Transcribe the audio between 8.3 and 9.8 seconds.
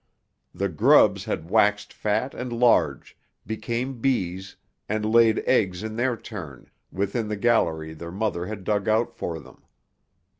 had dug out for them.